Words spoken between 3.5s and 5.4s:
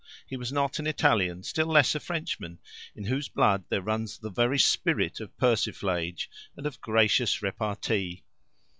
there runs the very spirit of